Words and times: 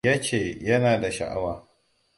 Ya 0.05 0.21
ce 0.21 0.39
yana 0.61 0.99
da 1.01 1.11
sha'awa. 1.11 1.67